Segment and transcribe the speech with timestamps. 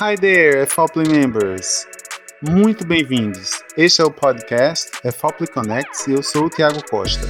[0.00, 1.84] Hi there, EFOPLY members!
[2.40, 3.64] Muito bem-vindos!
[3.76, 7.26] Este é o podcast EFOPLY Connects e eu sou o Tiago Costa.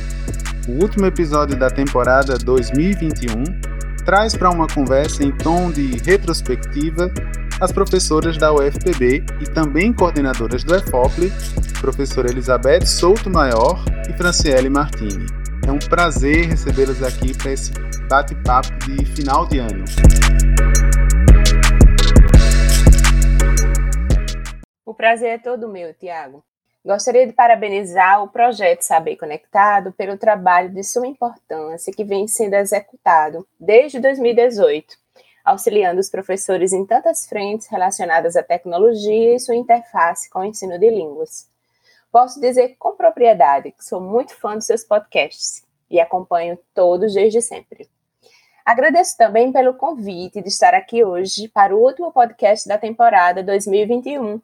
[0.68, 3.42] O último episódio da temporada 2021
[4.04, 7.10] traz para uma conversa em tom de retrospectiva
[7.58, 11.32] as professoras da UFPB e também coordenadoras do EFOPLY,
[11.80, 15.24] professora Elizabeth Souto Maior e Franciele Martini.
[15.66, 17.72] É um prazer recebê-las aqui para esse
[18.10, 19.84] bate-papo de final de ano.
[24.98, 26.42] Prazer é todo meu, Tiago.
[26.84, 32.54] Gostaria de parabenizar o projeto Saber Conectado pelo trabalho de suma importância que vem sendo
[32.54, 34.96] executado desde 2018,
[35.44, 40.76] auxiliando os professores em tantas frentes relacionadas à tecnologia e sua interface com o ensino
[40.76, 41.48] de línguas.
[42.10, 47.40] Posso dizer com propriedade que sou muito fã dos seus podcasts e acompanho todos desde
[47.40, 47.88] sempre.
[48.64, 54.40] Agradeço também pelo convite de estar aqui hoje para o último podcast da temporada 2021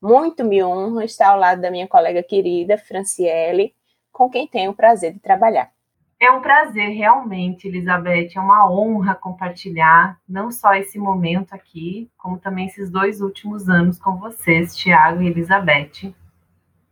[0.00, 3.74] muito me honro estar ao lado da minha colega querida, Franciele,
[4.12, 5.70] com quem tenho o prazer de trabalhar.
[6.18, 8.30] É um prazer, realmente, Elizabeth.
[8.36, 13.98] É uma honra compartilhar não só esse momento aqui, como também esses dois últimos anos
[13.98, 16.14] com vocês, Tiago e Elizabeth.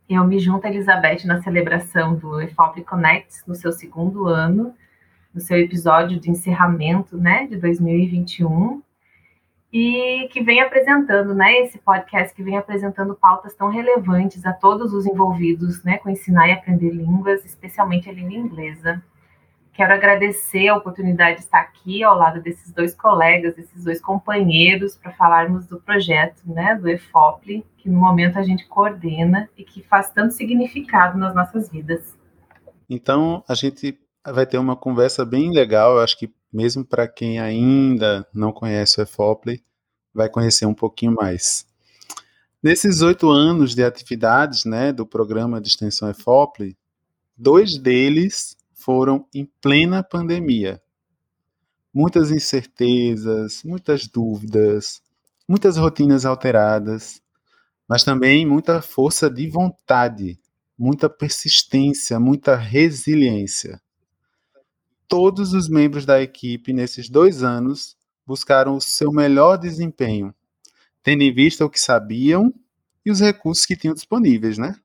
[0.07, 4.75] Eu me junto a Elizabeth na celebração do EFOP Connect, no seu segundo ano,
[5.33, 8.83] no seu episódio de encerramento né, de 2021
[9.77, 14.93] e que vem apresentando, né, esse podcast que vem apresentando pautas tão relevantes a todos
[14.93, 19.03] os envolvidos, né, com ensinar e aprender línguas, especialmente a língua inglesa.
[19.73, 24.95] Quero agradecer a oportunidade de estar aqui ao lado desses dois colegas, desses dois companheiros,
[24.95, 29.83] para falarmos do projeto, né, do EFOPLE, que no momento a gente coordena e que
[29.83, 32.17] faz tanto significado nas nossas vidas.
[32.89, 37.37] Então, a gente vai ter uma conversa bem legal, eu acho que mesmo para quem
[37.37, 39.61] ainda não conhece o EFOPLE,
[40.13, 41.67] vai conhecer um pouquinho mais.
[42.63, 46.77] Nesses oito anos de atividades né, do programa de extensão EFOPLE,
[47.35, 50.81] dois deles foram em plena pandemia.
[51.93, 55.01] Muitas incertezas, muitas dúvidas,
[55.45, 57.21] muitas rotinas alteradas,
[57.85, 60.39] mas também muita força de vontade,
[60.77, 63.81] muita persistência, muita resiliência
[65.07, 67.95] todos os membros da equipe nesses dois anos
[68.25, 70.33] buscaram o seu melhor desempenho,
[71.03, 72.53] tendo em vista o que sabiam
[73.05, 74.75] e os recursos que tinham disponíveis, né?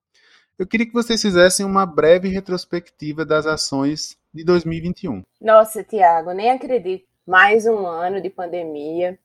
[0.59, 5.23] Eu queria que vocês fizessem uma breve retrospectiva das ações de 2021.
[5.41, 7.07] Nossa, Tiago, nem acredito.
[7.27, 9.19] Mais um ano de pandemia.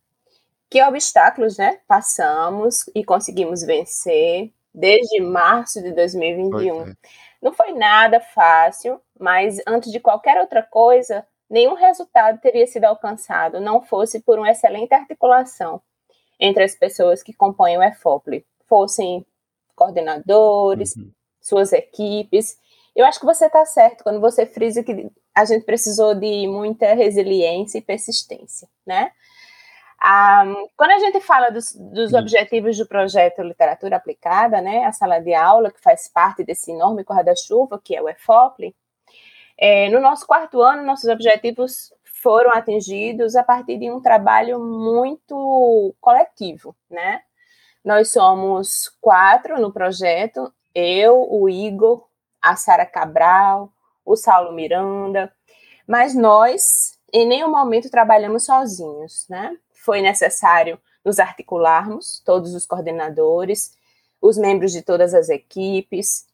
[0.70, 1.80] Que obstáculos, né?
[1.88, 6.90] Passamos e conseguimos vencer desde março de 2021.
[6.90, 6.94] É.
[7.42, 13.60] Não foi nada fácil, mas antes de qualquer outra coisa, nenhum resultado teria sido alcançado
[13.60, 15.82] não fosse por uma excelente articulação
[16.40, 19.26] entre as pessoas que compõem o EFOPLE, fossem
[19.76, 21.12] coordenadores, uhum.
[21.42, 22.58] suas equipes.
[22.96, 26.94] Eu acho que você está certo quando você frisa que a gente precisou de muita
[26.94, 29.12] resiliência e persistência, né?
[30.06, 35.20] Um, quando a gente fala dos, dos objetivos do projeto Literatura Aplicada, né, a sala
[35.20, 38.76] de aula, que faz parte desse enorme guarda-chuva, que é o EFOPLE,
[39.58, 45.94] é, no nosso quarto ano, nossos objetivos foram atingidos a partir de um trabalho muito
[46.02, 47.22] coletivo, né?
[47.84, 52.08] Nós somos quatro no projeto, eu, o Igor,
[52.42, 53.72] a Sara Cabral,
[54.04, 55.32] o Saulo Miranda,
[55.88, 59.56] mas nós em nenhum momento trabalhamos sozinhos, né?
[59.74, 63.78] Foi necessário nos articularmos, todos os coordenadores,
[64.20, 66.26] os membros de todas as equipes,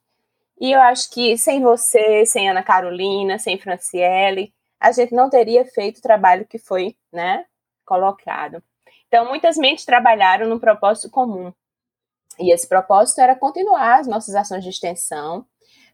[0.62, 5.64] e eu acho que sem você, sem Ana Carolina, sem Franciele, a gente não teria
[5.64, 7.44] feito o trabalho que foi né,
[7.84, 8.62] colocado.
[9.08, 11.52] Então, muitas mentes trabalharam num propósito comum.
[12.38, 15.44] E esse propósito era continuar as nossas ações de extensão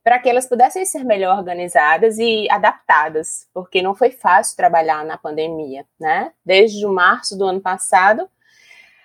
[0.05, 5.17] para que elas pudessem ser melhor organizadas e adaptadas, porque não foi fácil trabalhar na
[5.17, 6.31] pandemia, né?
[6.45, 8.29] Desde março do ano passado,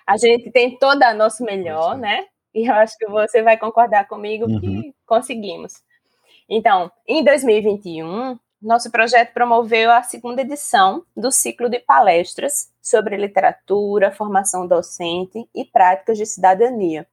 [0.06, 2.26] a gente tentou dar nosso melhor, né?
[2.54, 4.60] E eu acho que você vai concordar comigo uhum.
[4.60, 5.82] que conseguimos.
[6.48, 14.12] Então, em 2021, nosso projeto promoveu a segunda edição do ciclo de palestras sobre literatura,
[14.12, 17.06] formação docente e práticas de cidadania.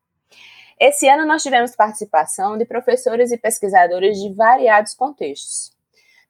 [0.79, 5.71] Esse ano nós tivemos participação de professores e pesquisadores de variados contextos.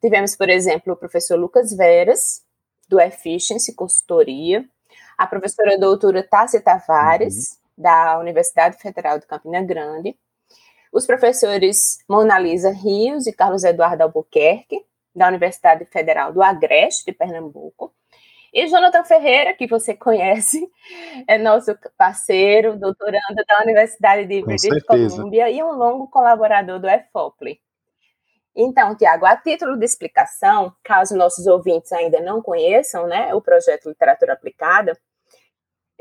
[0.01, 2.43] Tivemos, por exemplo, o professor Lucas Veras,
[2.89, 4.67] do Efficiency Consultoria,
[5.17, 10.17] a professora doutora Tássia Tavares, da Universidade Federal de Campina Grande,
[10.91, 14.85] os professores Mona Lisa Rios e Carlos Eduardo Albuquerque,
[15.15, 17.93] da Universidade Federal do Agreste, de Pernambuco,
[18.53, 20.69] E Jonathan Ferreira, que você conhece,
[21.27, 27.61] é nosso parceiro, doutorando da Universidade de British Columbia e um longo colaborador do EFOPLE.
[28.53, 33.87] Então, Tiago, a título de explicação, caso nossos ouvintes ainda não conheçam né, o projeto
[33.87, 34.97] Literatura Aplicada,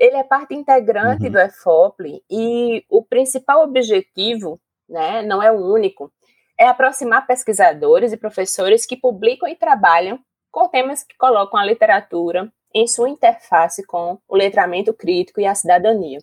[0.00, 1.30] ele é parte integrante uhum.
[1.30, 4.58] do EFOPLE e o principal objetivo,
[4.88, 6.10] né, não é o único,
[6.58, 10.18] é aproximar pesquisadores e professores que publicam e trabalham
[10.50, 15.54] com temas que colocam a literatura em sua interface com o letramento crítico e a
[15.54, 16.18] cidadania.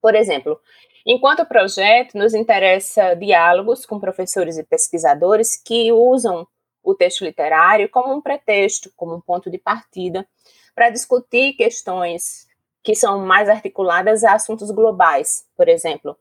[0.00, 0.60] Por exemplo,
[1.06, 6.46] enquanto projeto, nos interessa diálogos com professores e pesquisadores que usam
[6.82, 10.26] o texto literário como um pretexto, como um ponto de partida,
[10.74, 12.46] para discutir questões
[12.84, 16.16] que são mais articuladas a assuntos globais, por exemplo,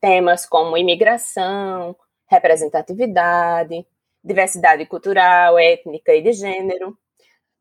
[0.00, 3.86] temas como imigração, representatividade,
[4.22, 6.98] diversidade cultural, étnica e de gênero.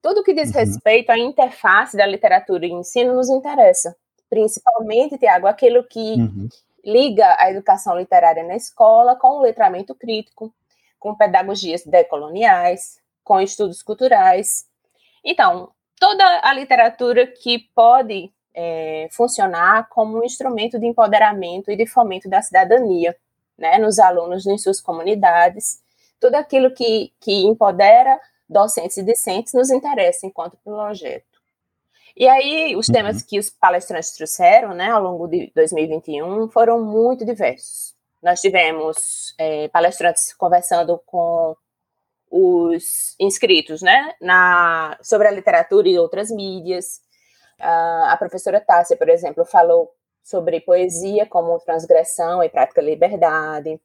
[0.02, 0.56] Tudo que diz uhum.
[0.56, 3.96] respeito à interface da literatura e ensino nos interessa,
[4.28, 6.50] principalmente, Tiago, aquilo que uhum.
[6.84, 10.52] liga a educação literária na escola com o letramento crítico,
[10.98, 14.66] com pedagogias decoloniais, com estudos culturais.
[15.24, 21.86] Então, toda a literatura que pode é, funcionar como um instrumento de empoderamento e de
[21.86, 23.16] fomento da cidadania,
[23.58, 25.82] né, nos alunos em suas comunidades
[26.20, 28.20] tudo aquilo que, que empodera
[28.50, 31.26] docentes e discentes nos interessa enquanto projeto.
[32.16, 32.94] E aí, os uhum.
[32.94, 37.96] temas que os palestrantes trouxeram, né, ao longo de 2021, foram muito diversos.
[38.24, 41.56] Nós tivemos é, palestrantes conversando com
[42.32, 47.02] os inscritos, né, na, sobre a literatura e outras mídias.
[47.60, 49.92] Uh, a professora Tássia, por exemplo, falou
[50.24, 53.80] sobre poesia como transgressão e prática de liberdade.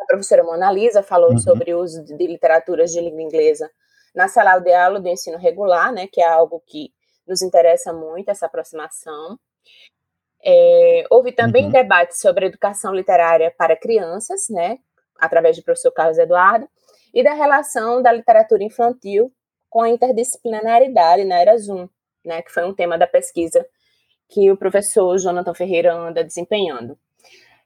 [0.00, 1.38] A professora Mona Lisa falou uhum.
[1.38, 3.70] sobre o uso de literaturas de língua inglesa
[4.14, 6.92] na sala de aula do ensino regular, né, que é algo que
[7.26, 9.38] nos interessa muito, essa aproximação.
[10.44, 11.70] É, houve também uhum.
[11.70, 14.78] debate sobre educação literária para crianças, né,
[15.18, 16.68] através do professor Carlos Eduardo,
[17.14, 19.32] e da relação da literatura infantil
[19.70, 21.88] com a interdisciplinaridade na era Zoom,
[22.24, 23.66] né, que foi um tema da pesquisa
[24.28, 26.98] que o professor Jonathan Ferreira anda desempenhando.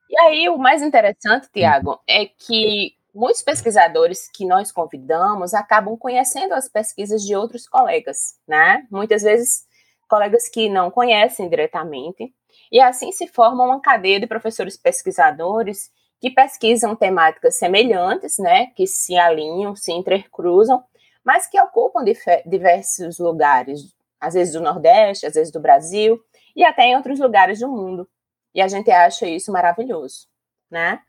[0.08, 6.54] E aí, o mais interessante, Tiago, é que muitos pesquisadores que nós convidamos acabam conhecendo
[6.54, 8.86] as pesquisas de outros colegas, né?
[8.90, 9.66] Muitas vezes,
[10.08, 12.32] colegas que não conhecem diretamente.
[12.70, 18.66] E assim se forma uma cadeia de professores pesquisadores que pesquisam temáticas semelhantes, né?
[18.76, 20.84] Que se alinham, se intercruzam,
[21.24, 22.04] mas que ocupam
[22.46, 26.20] diversos lugares, às vezes do Nordeste, às vezes do Brasil
[26.54, 28.08] e até em outros lugares do mundo.
[28.54, 30.26] E a gente acha isso maravilhoso,
[30.70, 31.00] né?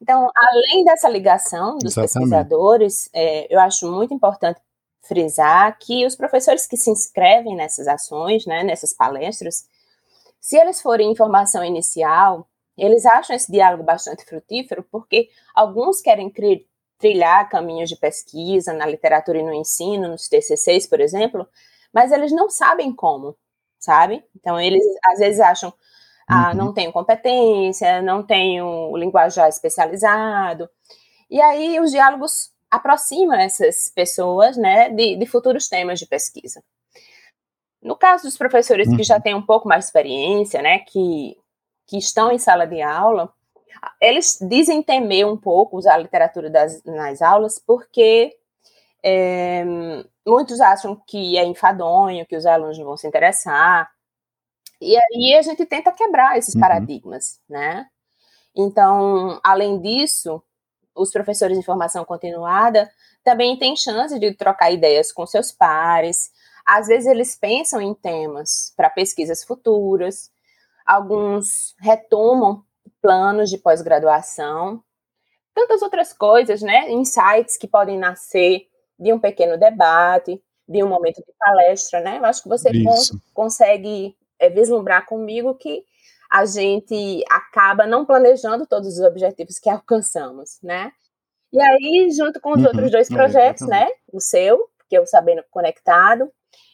[0.00, 2.12] Então, além dessa ligação dos Exatamente.
[2.12, 4.60] pesquisadores, é, eu acho muito importante
[5.02, 9.66] frisar que os professores que se inscrevem nessas ações, né, nessas palestras,
[10.40, 12.46] se eles forem em formação inicial,
[12.76, 16.32] eles acham esse diálogo bastante frutífero, porque alguns querem
[16.98, 21.46] trilhar caminhos de pesquisa na literatura e no ensino, nos TCCs, por exemplo,
[21.92, 23.36] mas eles não sabem como,
[23.78, 24.24] sabe?
[24.36, 25.72] Então, eles às vezes acham,
[26.28, 26.56] ah, uhum.
[26.56, 30.68] não tenho competência, não tenho linguajar especializado.
[31.28, 36.62] E aí os diálogos aproximam essas pessoas, né, de, de futuros temas de pesquisa.
[37.82, 39.20] No caso dos professores que já uhum.
[39.20, 41.36] têm um pouco mais de experiência, né, que,
[41.86, 43.32] que estão em sala de aula,
[44.00, 48.36] eles dizem temer um pouco usar a literatura das, nas aulas, porque
[49.02, 49.64] é,
[50.26, 53.90] muitos acham que é enfadonho, que os alunos não vão se interessar,
[54.80, 56.60] e aí a gente tenta quebrar esses uhum.
[56.60, 57.86] paradigmas, né?
[58.56, 60.42] Então, além disso,
[60.94, 62.90] os professores de formação continuada
[63.22, 66.30] também têm chance de trocar ideias com seus pares.
[66.66, 70.30] Às vezes eles pensam em temas para pesquisas futuras,
[70.86, 72.64] alguns retomam
[73.02, 74.82] planos de pós-graduação,
[75.54, 76.90] tantas outras coisas, né?
[76.90, 78.66] Insights que podem nascer
[79.00, 82.18] de um pequeno debate, de um momento de palestra, né?
[82.18, 82.94] Eu acho que você con
[83.32, 85.84] consegue é, vislumbrar comigo que
[86.30, 90.92] a gente acaba não planejando todos os objetivos que alcançamos, né?
[91.52, 93.88] E aí, junto com os uhum, outros dois é, projetos, é, né?
[94.12, 96.30] O seu, que é o Sabendo Conectado,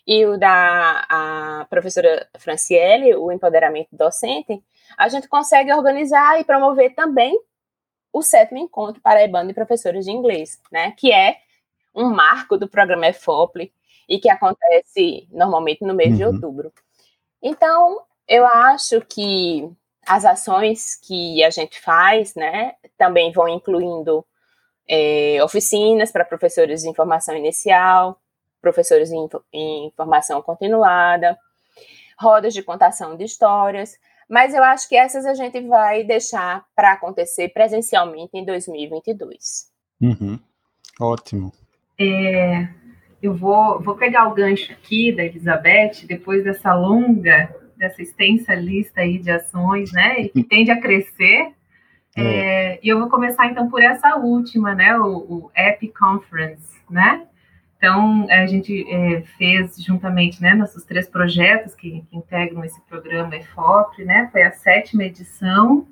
[0.06, 4.62] e o da professora Franciele, o Empoderamento Docente,
[4.96, 7.38] a gente consegue organizar e promover também
[8.12, 10.92] o sétimo encontro paraibano de professores de inglês, né?
[10.96, 11.38] Que é
[11.96, 13.72] um marco do programa EFOPLE
[14.08, 16.16] e que acontece normalmente no mês uhum.
[16.16, 16.72] de outubro.
[17.42, 19.68] Então, eu acho que
[20.06, 24.24] as ações que a gente faz, né, também vão incluindo
[24.88, 28.20] é, oficinas para professores de formação inicial,
[28.60, 31.36] professores em, em formação continuada,
[32.18, 33.98] rodas de contação de histórias,
[34.28, 39.70] mas eu acho que essas a gente vai deixar para acontecer presencialmente em 2022.
[40.00, 40.38] Uhum.
[41.00, 41.52] Ótimo.
[41.98, 42.68] É,
[43.22, 49.00] eu vou, vou pegar o gancho aqui da Elizabeth, depois dessa longa, dessa extensa lista
[49.00, 51.52] aí de ações, né, e que tende a crescer.
[52.18, 52.22] É.
[52.22, 57.26] É, e eu vou começar então por essa última, né, o, o App Conference, né?
[57.76, 63.36] Então, a gente é, fez juntamente, né, nossos três projetos que, que integram esse programa
[63.36, 65.86] EFOP, né, foi a sétima edição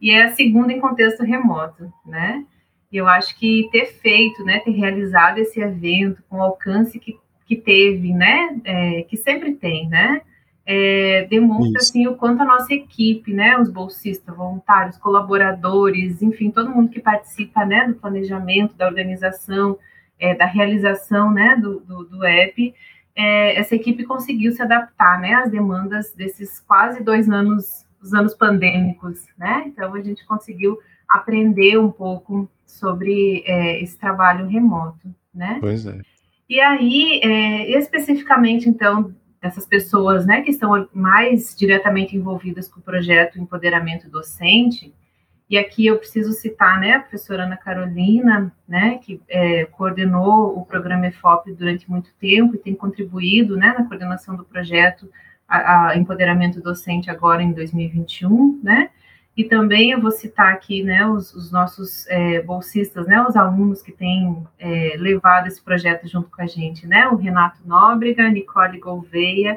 [0.00, 2.46] e é a segunda em contexto remoto, né?
[2.90, 7.18] E eu acho que ter feito, né, ter realizado esse evento com o alcance que,
[7.46, 10.22] que teve, né, é, que sempre tem, né,
[10.70, 16.70] é, demonstra assim o quanto a nossa equipe, né, os bolsistas, voluntários, colaboradores, enfim, todo
[16.70, 19.78] mundo que participa, né, do planejamento, da organização,
[20.18, 22.74] é, da realização, né, do, do, do app,
[23.16, 28.34] é, essa equipe conseguiu se adaptar, né, às demandas desses quase dois anos, os anos
[28.34, 30.78] pandêmicos, né, então a gente conseguiu
[31.08, 35.56] aprender um pouco sobre é, esse trabalho remoto, né?
[35.60, 36.00] Pois é.
[36.48, 42.82] E aí, é, especificamente, então, dessas pessoas, né, que estão mais diretamente envolvidas com o
[42.82, 44.94] projeto Empoderamento Docente,
[45.50, 50.64] e aqui eu preciso citar, né, a professora Ana Carolina, né, que é, coordenou o
[50.64, 55.08] programa EFOP durante muito tempo e tem contribuído, né, na coordenação do projeto
[55.48, 58.90] a, a Empoderamento Docente agora em 2021, né,
[59.38, 63.80] e também eu vou citar aqui né, os, os nossos é, bolsistas, né, os alunos
[63.80, 68.30] que têm é, levado esse projeto junto com a gente, né, o Renato Nóbrega, a
[68.30, 69.56] Nicole Gouveia,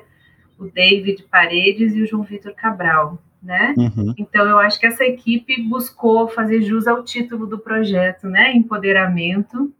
[0.59, 3.17] o David Paredes e o João Vitor Cabral.
[3.41, 3.73] Né?
[3.75, 4.13] Uhum.
[4.19, 8.53] Então, eu acho que essa equipe buscou fazer jus ao título do projeto, né?
[8.53, 9.73] Empoderamento.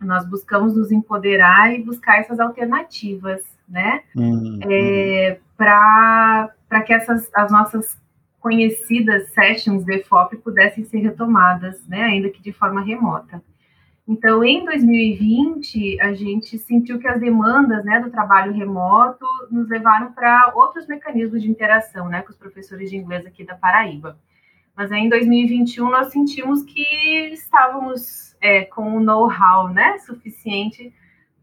[0.00, 4.00] Nós buscamos nos empoderar e buscar essas alternativas, né?
[4.16, 4.58] Uhum.
[4.68, 6.50] É, Para
[6.84, 7.96] que essas, as nossas
[8.46, 13.42] conhecidas sessions de FOP pudessem ser retomadas, né, ainda que de forma remota.
[14.06, 20.12] Então, em 2020, a gente sentiu que as demandas né, do trabalho remoto nos levaram
[20.12, 24.16] para outros mecanismos de interação né, com os professores de inglês aqui da Paraíba.
[24.76, 26.86] Mas aí, em 2021, nós sentimos que
[27.32, 30.94] estávamos é, com o know-how né, suficiente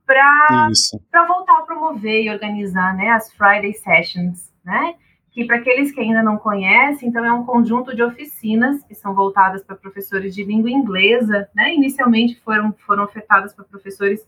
[0.06, 4.96] para voltar a promover e organizar né, as Friday Sessions, né?
[5.34, 9.16] Que para aqueles que ainda não conhecem, então é um conjunto de oficinas que são
[9.16, 11.74] voltadas para professores de língua inglesa, né?
[11.74, 14.22] Inicialmente foram, foram ofertadas para professores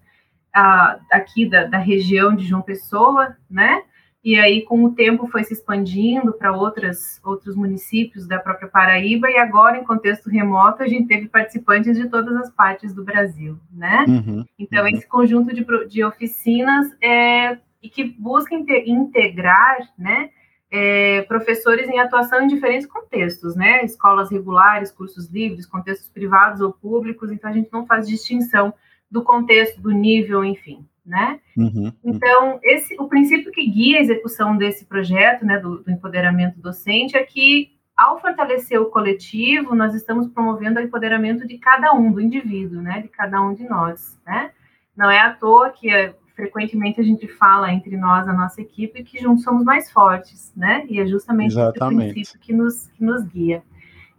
[0.55, 3.83] uh, aqui da, da região de João Pessoa, né?
[4.23, 9.37] E aí, com o tempo, foi se expandindo para outros municípios da própria Paraíba, e
[9.37, 14.03] agora, em contexto remoto, a gente teve participantes de todas as partes do Brasil, né?
[14.07, 14.87] Uhum, então, uhum.
[14.89, 20.31] esse conjunto de, de oficinas é, e que busca integrar, né?
[20.77, 23.85] É, professores em atuação em diferentes contextos, né?
[23.85, 28.73] Escolas regulares, cursos livres, contextos privados ou públicos, então a gente não faz distinção
[29.09, 31.39] do contexto, do nível, enfim, né?
[31.55, 31.93] Uhum, uhum.
[32.03, 37.15] então, esse, o princípio que guia a execução desse projeto, né, do, do empoderamento docente,
[37.15, 42.19] é que ao fortalecer o coletivo, nós estamos promovendo o empoderamento de cada um, do
[42.19, 44.51] indivíduo, né, de cada um de nós, né?
[44.93, 45.89] Não é à toa que
[46.35, 50.85] frequentemente a gente fala entre nós, a nossa equipe, que juntos somos mais fortes, né?
[50.89, 52.03] E é justamente Exatamente.
[52.03, 53.63] esse princípio que nos, que nos guia.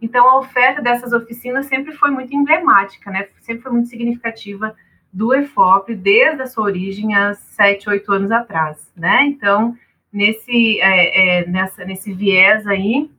[0.01, 3.27] Então, a oferta dessas oficinas sempre foi muito emblemática, né?
[3.39, 4.75] Sempre foi muito significativa
[5.11, 9.25] do EFOP desde a sua origem há sete, oito anos atrás, né?
[9.25, 9.75] Então,
[10.11, 13.09] nesse, é, é, nessa, nesse viés aí,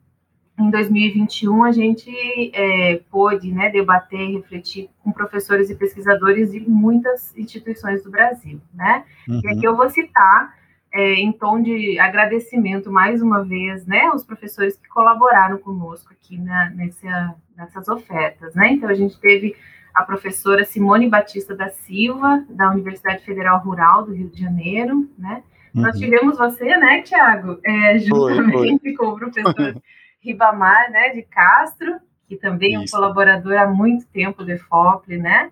[0.59, 2.11] em 2021 a gente
[2.53, 8.61] é, pôde né, debater e refletir com professores e pesquisadores de muitas instituições do Brasil.
[8.75, 9.05] Né?
[9.29, 9.41] Uhum.
[9.45, 10.57] E aqui eu vou citar,
[10.93, 16.39] é, em tom de agradecimento mais uma vez, né, os professores que colaboraram conosco aqui
[16.39, 18.55] na, nessa, nessas ofertas.
[18.55, 18.73] Né?
[18.73, 19.55] Então a gente teve
[19.95, 25.09] a professora Simone Batista da Silva, da Universidade Federal Rural do Rio de Janeiro.
[25.17, 25.43] Né?
[25.73, 25.83] Uhum.
[25.83, 28.95] Nós tivemos você, né, Tiago, é, juntamente foi, foi.
[28.95, 29.77] com o professor
[30.21, 32.79] Ribamar, né, de Castro, que também Isso.
[32.95, 35.51] é um colaborador há muito tempo do EFOP, né?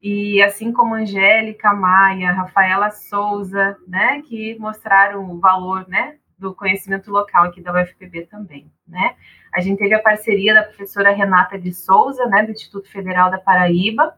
[0.00, 7.10] E assim como Angélica Maia, Rafaela Souza, né, que mostraram o valor, né, do conhecimento
[7.10, 9.16] local aqui da UFPB também, né?
[9.52, 13.38] A gente teve a parceria da professora Renata de Souza, né, do Instituto Federal da
[13.38, 14.14] Paraíba,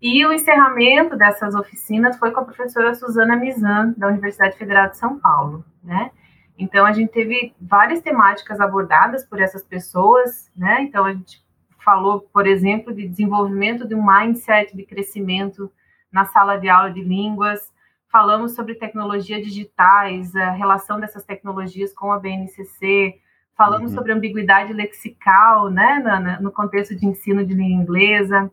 [0.00, 4.96] e o encerramento dessas oficinas foi com a professora Suzana Mizan, da Universidade Federal de
[4.96, 6.10] São Paulo, né?
[6.58, 10.82] Então, a gente teve várias temáticas abordadas por essas pessoas, né?
[10.82, 11.42] Então, a gente
[11.84, 15.70] falou, por exemplo, de desenvolvimento de um mindset de crescimento
[16.12, 17.72] na sala de aula de línguas,
[18.10, 23.18] falamos sobre tecnologias digitais, a relação dessas tecnologias com a BNCC,
[23.56, 23.96] falamos uhum.
[23.96, 26.02] sobre ambiguidade lexical, né,
[26.38, 28.50] no, no contexto de ensino de língua inglesa,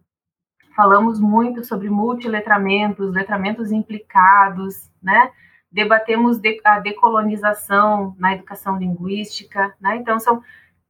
[0.76, 5.30] falamos muito sobre multiletramentos, letramentos implicados, né,
[5.72, 10.42] debatemos de, a decolonização na educação linguística, né, então são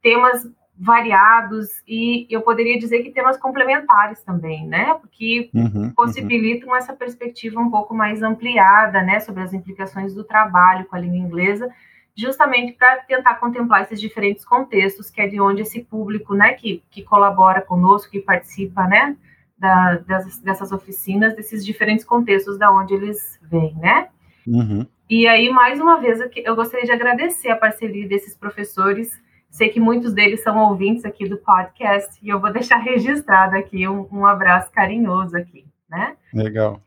[0.01, 0.47] temas
[0.79, 4.93] variados e eu poderia dizer que temas complementares também, né?
[4.93, 5.91] Porque uhum, uhum.
[5.91, 6.75] possibilitam uhum.
[6.75, 11.17] essa perspectiva um pouco mais ampliada, né, sobre as implicações do trabalho com a língua
[11.17, 11.69] inglesa,
[12.15, 16.81] justamente para tentar contemplar esses diferentes contextos, que é de onde esse público, né, que,
[16.89, 19.17] que colabora conosco, que participa, né,
[19.57, 24.07] da, das, dessas oficinas, desses diferentes contextos da onde eles vêm, né?
[24.49, 24.85] Uhum.
[25.09, 29.11] E aí, mais uma vez, eu gostaria de agradecer a parceria desses professores
[29.49, 33.87] Sei que muitos deles são ouvintes aqui do podcast e eu vou deixar registrado aqui
[33.87, 36.15] um, um abraço carinhoso aqui, né?
[36.33, 36.81] Legal.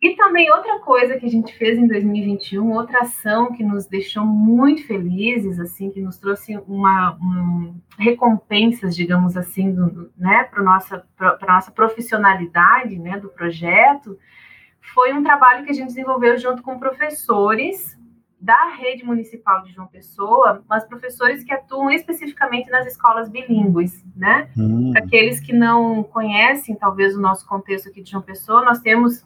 [0.00, 4.24] E também outra coisa que a gente fez em 2021, outra ação que nos deixou
[4.24, 11.04] muito felizes, assim, que nos trouxe uma um, recompensas, digamos assim, do, né, para nossa
[11.16, 14.18] para nossa profissionalidade, né, do projeto,
[14.92, 17.96] foi um trabalho que a gente desenvolveu junto com professores
[18.40, 24.50] da rede municipal de João Pessoa, mas professores que atuam especificamente nas escolas bilíngues, né?
[24.54, 24.92] Hum.
[24.92, 29.24] Para aqueles que não conhecem, talvez, o nosso contexto aqui de João Pessoa, nós temos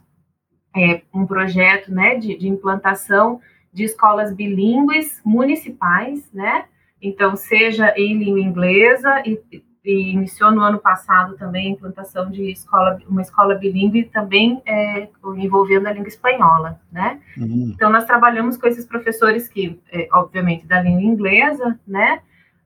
[0.77, 3.41] é, um projeto, né, de, de implantação
[3.73, 6.67] de escolas bilíngues municipais, né?
[7.03, 12.53] Então, seja em língua inglesa e e iniciou no ano passado também a implantação de
[12.53, 17.19] escola, uma escola bilíngue também é, envolvendo a língua espanhola, né?
[17.39, 17.73] Uhum.
[17.75, 22.21] Então nós trabalhamos com esses professores que, é, obviamente, da língua inglesa, né?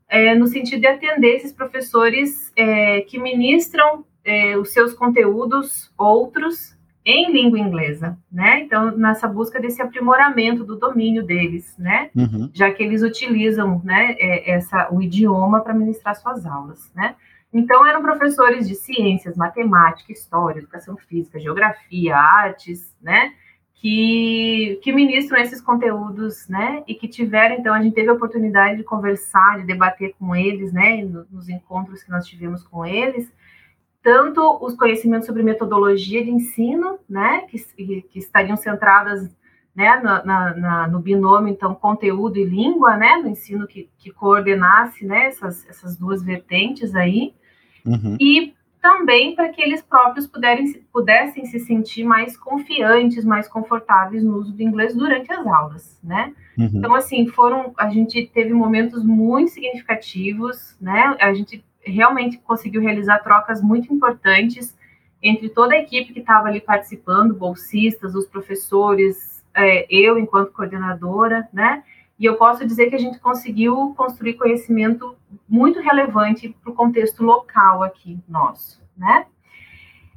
[0.08, 6.76] É, no sentido de atender esses professores é, que ministram é, os seus conteúdos outros
[7.04, 8.60] em língua inglesa, né?
[8.60, 12.10] Então, nessa busca desse aprimoramento do domínio deles, né?
[12.14, 12.48] Uhum.
[12.54, 17.16] Já que eles utilizam, né, é, essa, o idioma para ministrar suas aulas, né?
[17.52, 23.32] Então, eram professores de ciências, matemática, história, educação física, geografia, artes, né?
[23.74, 26.84] Que, que ministram esses conteúdos, né?
[26.86, 30.72] E que tiveram, então, a gente teve a oportunidade de conversar, de debater com eles,
[30.72, 31.04] né?
[31.30, 33.30] Nos encontros que nós tivemos com eles,
[34.02, 39.30] tanto os conhecimentos sobre metodologia de ensino, né, que, que estariam centradas
[39.74, 45.06] né, na, na, no binômio, então, conteúdo e língua, né, no ensino que, que coordenasse,
[45.06, 47.32] né, essas, essas duas vertentes aí,
[47.86, 48.16] uhum.
[48.20, 54.36] e também para que eles próprios puderem, pudessem se sentir mais confiantes, mais confortáveis no
[54.36, 56.34] uso do inglês durante as aulas, né?
[56.58, 56.70] Uhum.
[56.74, 61.16] Então, assim, foram, a gente teve momentos muito significativos, né?
[61.20, 64.76] A gente realmente conseguiu realizar trocas muito importantes
[65.22, 71.48] entre toda a equipe que estava ali participando, bolsistas, os professores, é, eu enquanto coordenadora,
[71.52, 71.84] né?
[72.18, 75.16] E eu posso dizer que a gente conseguiu construir conhecimento
[75.48, 79.26] muito relevante para o contexto local aqui nosso, né?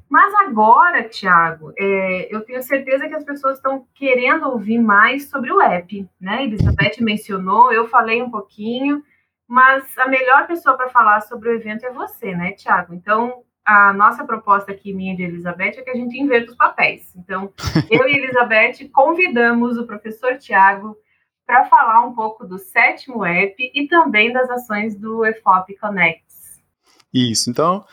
[0.09, 5.51] Mas agora, Tiago, é, eu tenho certeza que as pessoas estão querendo ouvir mais sobre
[5.51, 6.43] o app, né?
[6.43, 9.03] Elizabeth mencionou, eu falei um pouquinho,
[9.47, 12.93] mas a melhor pessoa para falar sobre o evento é você, né, Tiago?
[12.93, 16.57] Então, a nossa proposta aqui, minha e de Elizabeth, é que a gente inverta os
[16.57, 17.13] papéis.
[17.15, 17.51] Então,
[17.89, 20.95] eu e Elizabeth convidamos o professor Tiago
[21.45, 26.61] para falar um pouco do sétimo app e também das ações do EFOP Connects.
[27.13, 27.85] Isso, então,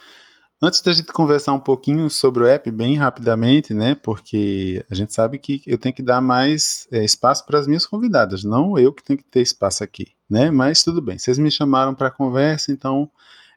[0.65, 3.97] Antes da gente conversar um pouquinho sobre o app, bem rapidamente, né?
[3.97, 7.85] Porque a gente sabe que eu tenho que dar mais é, espaço para as minhas
[7.85, 10.53] convidadas, não eu que tenho que ter espaço aqui, né?
[10.53, 13.11] Mas tudo bem, vocês me chamaram para conversa, então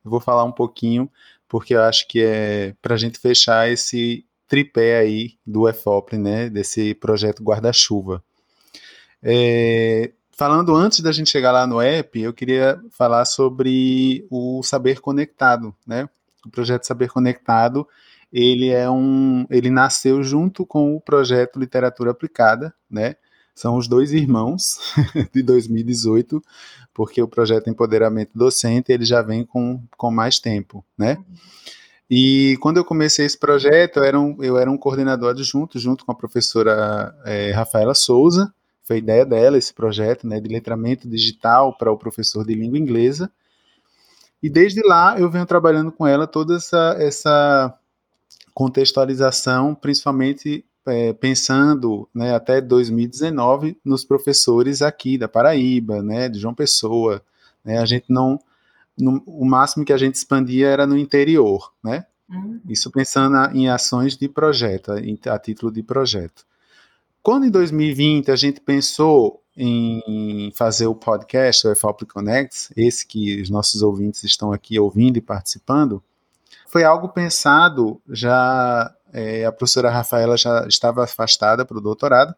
[0.04, 1.08] eu vou falar um pouquinho,
[1.48, 6.50] porque eu acho que é para a gente fechar esse tripé aí do EFOP, né?
[6.50, 8.24] Desse projeto guarda-chuva.
[9.22, 15.02] É, falando antes da gente chegar lá no app, eu queria falar sobre o saber
[15.02, 16.10] conectado, né?
[16.46, 17.88] O projeto Saber Conectado,
[18.32, 23.16] ele é um, ele nasceu junto com o projeto Literatura Aplicada, né?
[23.54, 24.80] São os dois irmãos
[25.34, 26.44] de 2018,
[26.94, 31.18] porque o projeto Empoderamento Docente ele já vem com, com mais tempo, né?
[32.10, 36.06] E quando eu comecei esse projeto, eu era um, eu era um coordenador adjunto, junto
[36.06, 38.54] com a professora é, Rafaela Souza,
[38.84, 43.32] foi ideia dela esse projeto, né, de letramento digital para o professor de língua inglesa,
[44.46, 47.74] e desde lá eu venho trabalhando com ela toda essa, essa
[48.54, 56.54] contextualização, principalmente é, pensando né, até 2019 nos professores aqui da Paraíba, né, de João
[56.54, 57.24] Pessoa.
[57.64, 58.40] Né, a gente não.
[58.96, 62.06] No, o máximo que a gente expandia era no interior, né?
[62.30, 62.62] Uhum.
[62.70, 64.92] Isso pensando em ações de projeto,
[65.28, 66.46] a título de projeto.
[67.24, 73.42] Quando em 2020 a gente pensou em fazer o podcast, o EFOP Connects, esse que
[73.42, 76.04] os nossos ouvintes estão aqui ouvindo e participando,
[76.68, 78.94] foi algo pensado já.
[79.14, 82.36] É, a professora Rafaela já estava afastada para o doutorado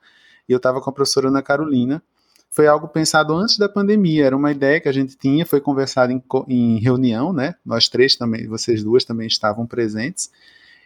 [0.48, 2.04] e eu estava com a professora Ana Carolina.
[2.52, 6.12] Foi algo pensado antes da pandemia, era uma ideia que a gente tinha, foi conversado
[6.12, 7.56] em, em reunião, né?
[7.66, 10.32] Nós três também, vocês duas também estavam presentes,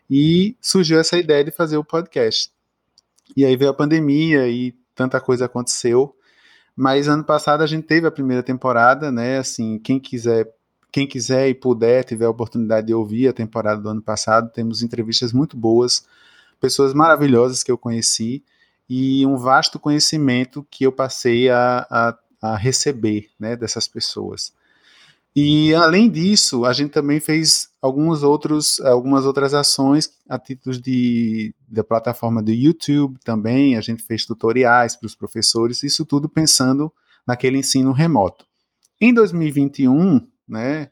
[0.10, 2.52] e surgiu essa ideia de fazer o podcast.
[3.36, 6.14] E aí veio a pandemia e tanta coisa aconteceu.
[6.76, 9.38] Mas ano passado a gente teve a primeira temporada, né?
[9.38, 10.52] Assim, quem quiser,
[10.92, 14.82] quem quiser e puder, tiver a oportunidade de ouvir a temporada do ano passado, temos
[14.82, 16.06] entrevistas muito boas,
[16.60, 18.44] pessoas maravilhosas que eu conheci
[18.90, 24.54] e um vasto conhecimento que eu passei a, a, a receber, né, dessas pessoas.
[25.36, 31.54] E além disso, a gente também fez alguns outros, algumas outras ações a título de
[31.68, 33.76] da plataforma do YouTube também.
[33.76, 36.94] A gente fez tutoriais para os professores, isso tudo pensando
[37.26, 38.46] naquele ensino remoto.
[39.00, 40.90] Em 2021, né,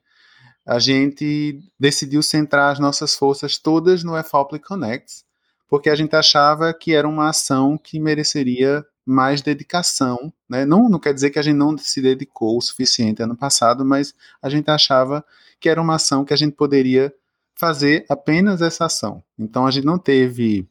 [0.65, 5.23] a gente decidiu centrar as nossas forças todas no EFOPLE Connects,
[5.67, 10.65] porque a gente achava que era uma ação que mereceria mais dedicação, né?
[10.65, 14.13] Não, não quer dizer que a gente não se dedicou o suficiente ano passado, mas
[14.41, 15.25] a gente achava
[15.59, 17.13] que era uma ação que a gente poderia
[17.55, 19.23] fazer apenas essa ação.
[19.37, 20.67] Então a gente não teve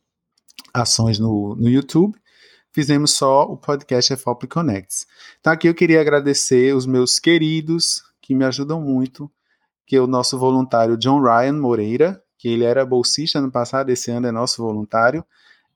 [0.73, 2.19] ações no, no YouTube,
[2.73, 5.07] fizemos só o podcast FOP Connects.
[5.41, 9.31] Então aqui eu queria agradecer os meus queridos que me ajudam muito,
[9.87, 14.11] que é o nosso voluntário John Ryan Moreira, que ele era bolsista no passado, esse
[14.11, 15.25] ano é nosso voluntário,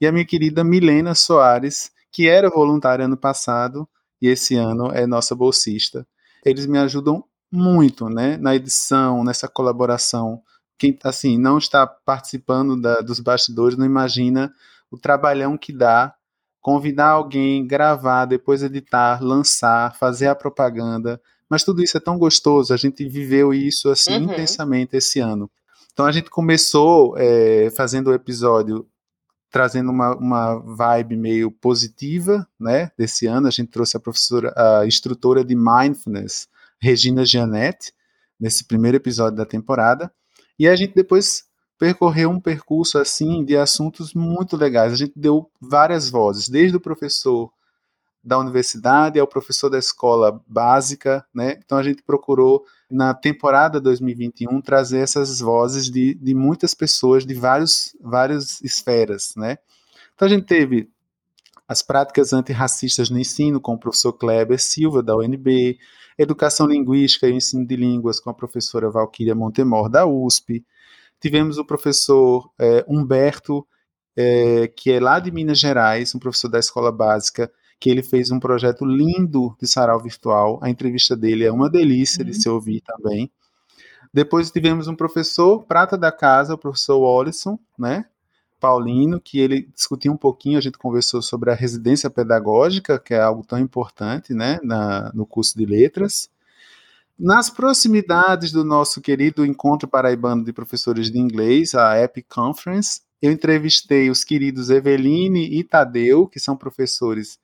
[0.00, 3.88] e a minha querida Milena Soares, que era voluntária ano passado
[4.20, 6.06] e esse ano é nossa bolsista.
[6.44, 10.40] Eles me ajudam muito, né, na edição, nessa colaboração.
[10.78, 14.52] Quem assim não está participando da, dos bastidores não imagina
[14.90, 16.14] o trabalhão que dá
[16.62, 21.20] convidar alguém, gravar, depois editar, lançar, fazer a propaganda.
[21.50, 22.72] Mas tudo isso é tão gostoso.
[22.72, 24.32] A gente viveu isso assim uhum.
[24.32, 25.50] intensamente esse ano.
[25.92, 28.86] Então a gente começou é, fazendo o episódio
[29.52, 32.90] trazendo uma, uma vibe meio positiva, né?
[32.98, 36.48] Desse ano a gente trouxe a professora, a instrutora de mindfulness,
[36.80, 37.92] Regina Gianetti,
[38.40, 40.10] nesse primeiro episódio da temporada,
[40.58, 41.44] e a gente depois
[41.78, 44.92] percorreu um percurso assim de assuntos muito legais.
[44.92, 47.52] A gente deu várias vozes, desde o professor
[48.22, 51.58] da universidade ao professor da escola básica, né?
[51.64, 57.34] Então a gente procurou na temporada 2021 trazer essas vozes de, de muitas pessoas de
[57.34, 59.58] vários, várias esferas, né?
[60.14, 60.88] Então a gente teve
[61.66, 65.78] as práticas antirracistas no ensino com o professor Kleber Silva da UNB,
[66.18, 70.64] educação linguística e ensino de línguas com a professora Valquíria Montemor da USP.
[71.20, 73.66] Tivemos o professor é, Humberto,
[74.14, 77.50] é, que é lá de Minas Gerais, um professor da escola básica,
[77.82, 80.60] que ele fez um projeto lindo de sarau virtual.
[80.62, 82.30] A entrevista dele é uma delícia uhum.
[82.30, 83.28] de se ouvir também.
[84.14, 88.04] Depois tivemos um professor, prata da casa, o professor Wallison, né?
[88.60, 93.20] Paulino, que ele discutiu um pouquinho, a gente conversou sobre a residência pedagógica, que é
[93.20, 96.30] algo tão importante, né, na, no curso de letras.
[97.18, 103.32] Nas proximidades do nosso querido Encontro Paraibano de Professores de Inglês, a Epic Conference, eu
[103.32, 107.40] entrevistei os queridos Eveline e Tadeu, que são professores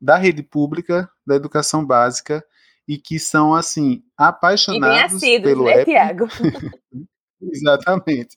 [0.00, 2.44] da rede pública, da educação básica,
[2.86, 5.84] e que são, assim, apaixonados pelo né.
[5.84, 6.28] Tiago?
[7.40, 8.36] Exatamente.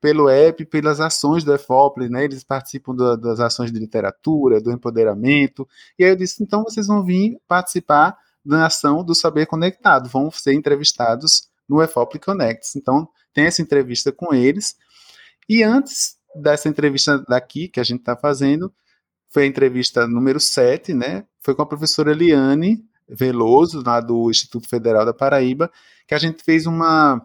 [0.00, 2.24] Pelo app, pelas ações do EFOPLE, né?
[2.24, 5.68] Eles participam do, das ações de literatura, do empoderamento.
[5.98, 10.30] E aí eu disse, então vocês vão vir participar da ação do Saber Conectado, vão
[10.30, 12.74] ser entrevistados no EFOPLE Connects.
[12.74, 14.74] Então, tem essa entrevista com eles.
[15.48, 18.72] E antes dessa entrevista daqui, que a gente está fazendo,
[19.30, 21.24] foi a entrevista número 7, né?
[21.40, 25.70] Foi com a professora Eliane Veloso, lá do Instituto Federal da Paraíba,
[26.06, 27.24] que a gente fez uma,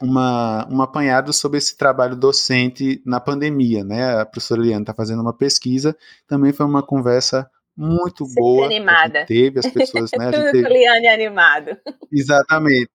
[0.00, 4.20] uma, um apanhado sobre esse trabalho docente na pandemia, né?
[4.20, 8.66] A professora Eliane está fazendo uma pesquisa, também foi uma conversa muito Sempre boa.
[8.66, 9.26] animada.
[9.26, 10.28] Teve as pessoas, né?
[10.28, 10.66] A gente teve...
[10.66, 11.76] Eliane animado.
[12.12, 12.90] Exatamente.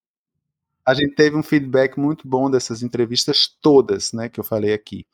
[0.86, 5.06] A gente teve um feedback muito bom dessas entrevistas todas, né, que eu falei aqui.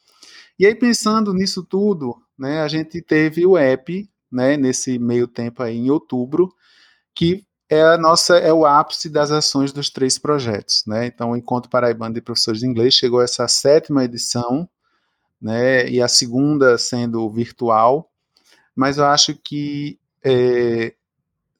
[0.59, 5.61] E aí, pensando nisso tudo, né, a gente teve o app, né, nesse meio tempo
[5.63, 6.53] aí, em outubro,
[7.15, 11.07] que é a nossa é o ápice das ações dos três projetos, né?
[11.07, 14.69] Então, o Encontro Paraibano de Professores de Inglês chegou a essa sétima edição,
[15.41, 15.89] né?
[15.89, 18.11] E a segunda sendo virtual,
[18.75, 20.93] mas eu acho que é,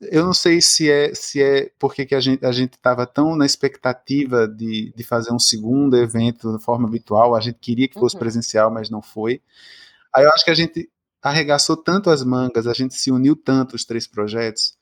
[0.01, 3.35] eu não sei se é se é porque que a gente a gente estava tão
[3.35, 7.99] na expectativa de, de fazer um segundo evento de forma virtual, a gente queria que
[7.99, 8.19] fosse uhum.
[8.19, 9.41] presencial, mas não foi.
[10.13, 10.89] Aí eu acho que a gente
[11.21, 14.77] arregaçou tanto as mangas, a gente se uniu tanto os três projetos,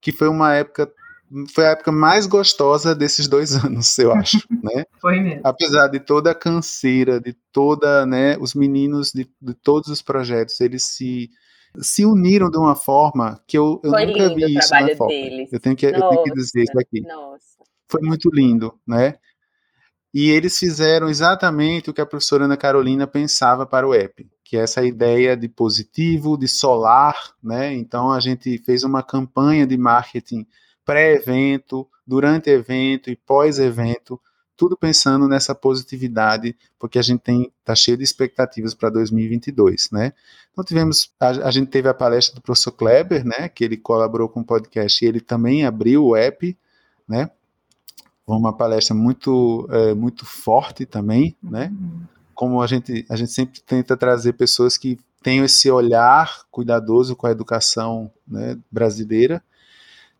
[0.00, 0.90] que foi uma época
[1.54, 4.84] foi a época mais gostosa desses dois anos, eu acho, né?
[5.00, 5.40] Foi mesmo.
[5.44, 10.60] Apesar de toda a canseira, de toda, né, os meninos de, de todos os projetos,
[10.60, 11.30] eles se
[11.80, 15.48] se uniram de uma forma que eu, eu nunca vi isso na FOP.
[15.50, 16.04] Eu tenho que, Nossa.
[16.04, 17.00] eu tenho que dizer isso aqui.
[17.00, 17.58] Nossa.
[17.88, 19.14] Foi muito lindo, né?
[20.14, 24.58] E eles fizeram exatamente o que a professora Ana Carolina pensava para o app, que
[24.58, 27.72] é essa ideia de positivo, de solar, né?
[27.72, 30.46] Então a gente fez uma campanha de marketing
[30.84, 34.20] pré-evento, durante evento e pós-evento,
[34.62, 40.12] tudo pensando nessa positividade, porque a gente tem tá cheio de expectativas para 2022, né?
[40.52, 44.28] Então tivemos a, a, gente teve a palestra do professor Kleber, né, que ele colaborou
[44.28, 46.56] com o podcast e ele também abriu o app,
[47.08, 47.28] né?
[48.24, 51.72] Foi uma palestra muito é, muito forte também, né?
[52.32, 57.26] Como a gente a gente sempre tenta trazer pessoas que tenham esse olhar cuidadoso com
[57.26, 59.42] a educação né, brasileira.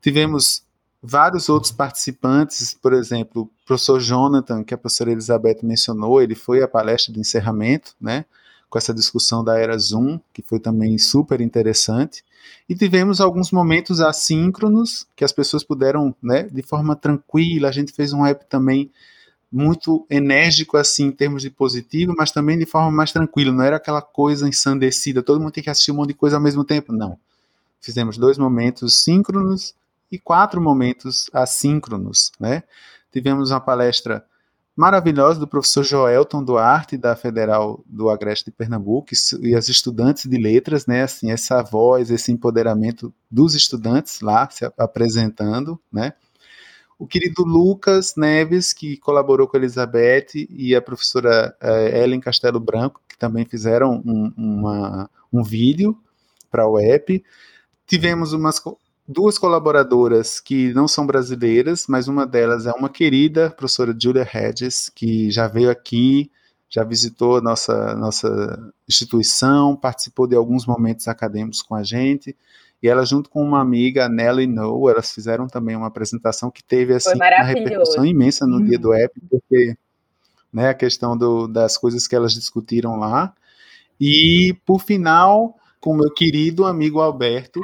[0.00, 0.64] Tivemos
[1.02, 6.62] vários outros participantes, por exemplo, o professor Jonathan, que a professora Elizabeth mencionou, ele foi
[6.62, 8.24] à palestra de encerramento, né,
[8.70, 12.24] com essa discussão da era Zoom, que foi também super interessante.
[12.68, 17.92] E tivemos alguns momentos assíncronos, que as pessoas puderam, né, de forma tranquila, a gente
[17.92, 18.90] fez um app também
[19.50, 23.76] muito enérgico assim em termos de positivo, mas também de forma mais tranquila, não era
[23.76, 26.92] aquela coisa ensandecida, todo mundo tem que assistir um monte de coisa ao mesmo tempo,
[26.92, 27.18] não.
[27.80, 29.74] Fizemos dois momentos síncronos
[30.12, 32.62] e quatro momentos assíncronos, né?
[33.10, 34.24] Tivemos uma palestra
[34.76, 39.08] maravilhosa do professor Joelton Duarte, da Federal do Agreste de Pernambuco,
[39.40, 44.64] e as estudantes de letras, né, assim, essa voz, esse empoderamento dos estudantes lá se
[44.78, 46.14] apresentando, né,
[46.98, 52.60] o querido Lucas Neves, que colaborou com a Elizabeth, e a professora uh, Ellen Castelo
[52.60, 55.98] Branco, que também fizeram um, uma, um vídeo
[56.48, 57.22] para o app.
[57.88, 58.62] Tivemos umas
[59.06, 64.88] duas colaboradoras que não são brasileiras, mas uma delas é uma querida professora Julia Hedges,
[64.88, 66.30] que já veio aqui,
[66.68, 72.36] já visitou nossa, nossa instituição, participou de alguns momentos acadêmicos com a gente,
[72.82, 76.94] e ela junto com uma amiga, Nelly No, elas fizeram também uma apresentação que teve
[76.94, 78.94] assim, uma repercussão imensa no dia do uhum.
[78.94, 79.76] app, porque
[80.52, 83.34] né, a questão do, das coisas que elas discutiram lá,
[84.00, 87.60] e por final, com meu querido amigo Alberto,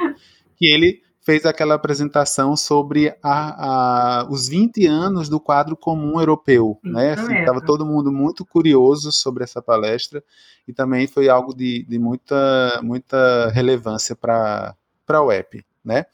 [0.55, 6.79] que ele fez aquela apresentação sobre a, a, os 20 anos do quadro comum europeu.
[6.83, 7.13] Né?
[7.13, 10.23] Estava assim, todo mundo muito curioso sobre essa palestra
[10.67, 14.75] e também foi algo de, de muita, muita relevância para
[15.07, 15.63] a UEP.
[15.85, 16.07] Né?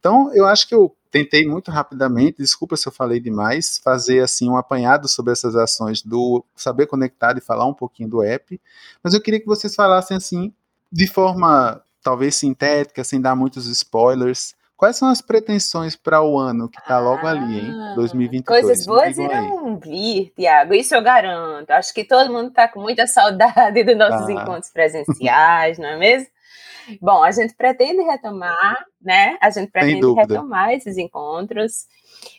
[0.00, 4.50] Então, eu acho que eu tentei muito rapidamente, desculpa se eu falei demais, fazer assim
[4.50, 8.60] um apanhado sobre essas ações do Saber Conectar e falar um pouquinho do app,
[9.04, 10.52] mas eu queria que vocês falassem assim,
[10.90, 14.54] de forma talvez sintética, sem dar muitos spoilers.
[14.76, 17.94] Quais são as pretensões para o ano que está logo ah, ali, hein?
[17.96, 18.46] 2022.
[18.46, 21.70] Coisas boas irão vir, Tiago, isso eu garanto.
[21.72, 24.32] Acho que todo mundo está com muita saudade dos nossos ah.
[24.32, 26.28] encontros presenciais, não é mesmo?
[27.02, 29.36] Bom, a gente pretende retomar, né?
[29.40, 31.86] A gente pretende retomar esses encontros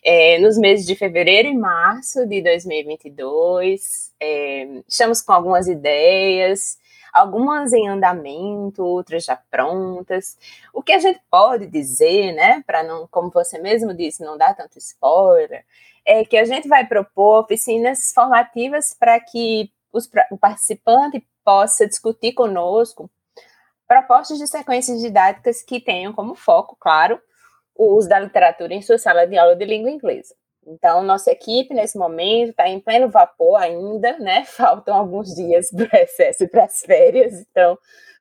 [0.03, 4.13] é, nos meses de fevereiro e março de 2022.
[4.19, 6.78] É, estamos com algumas ideias
[7.13, 10.37] algumas em andamento, outras já prontas.
[10.73, 14.55] O que a gente pode dizer, né, para não, como você mesmo disse, não dar
[14.55, 15.65] tanto spoiler,
[16.05, 22.33] é que a gente vai propor oficinas formativas para que os, o participante possa discutir
[22.33, 23.09] conosco
[23.87, 27.19] propostas de sequências didáticas que tenham como foco, claro,
[27.75, 30.35] o uso da literatura em sua sala de aula de língua inglesa.
[30.69, 34.45] Então, nossa equipe, nesse momento, está em pleno vapor ainda, né?
[34.55, 37.33] Faltam alguns dias para o recesso e para as férias.
[37.49, 37.77] Então,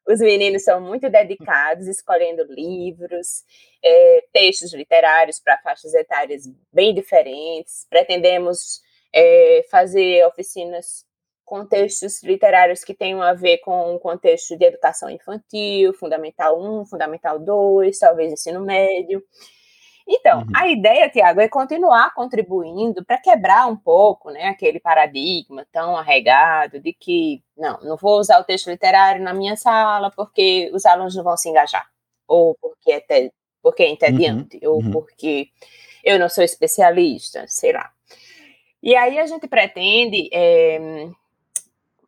[0.09, 3.45] os meninos são muito dedicados, escolhendo livros,
[3.85, 7.87] é, textos literários para faixas etárias bem diferentes.
[7.91, 8.81] Pretendemos
[9.13, 11.05] é, fazer oficinas
[11.45, 16.87] com textos literários que tenham a ver com o contexto de educação infantil, Fundamental 1,
[16.87, 19.23] Fundamental 2, talvez ensino médio.
[20.11, 20.53] Então, uhum.
[20.57, 26.81] a ideia, Tiago, é continuar contribuindo para quebrar um pouco né, aquele paradigma tão arregado
[26.81, 31.15] de que, não, não vou usar o texto literário na minha sala porque os alunos
[31.15, 31.87] não vão se engajar,
[32.27, 33.31] ou porque é, te,
[33.63, 34.73] porque é entediante, uhum.
[34.73, 34.91] ou uhum.
[34.93, 35.49] porque
[36.03, 37.91] eu não sou especialista, sei lá.
[38.83, 41.07] E aí a gente pretende é,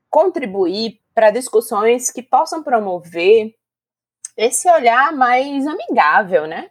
[0.09, 3.55] contribuir para discussões que possam promover
[4.39, 6.71] esse olhar mais amigável, né?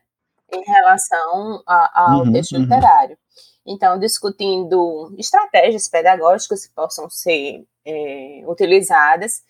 [0.54, 2.62] Em relação a, ao uhum, texto uhum.
[2.62, 3.18] literário.
[3.66, 9.44] Então, discutindo estratégias pedagógicas que possam ser é, utilizadas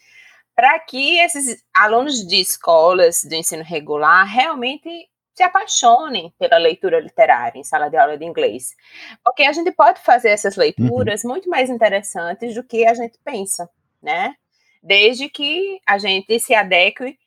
[0.55, 4.89] para que esses alunos de escolas do ensino regular realmente
[5.33, 8.75] se apaixonem pela leitura literária em sala de aula de inglês.
[9.23, 11.29] Porque a gente pode fazer essas leituras uhum.
[11.29, 13.69] muito mais interessantes do que a gente pensa,
[14.01, 14.35] né?
[14.83, 17.17] Desde que a gente se adeque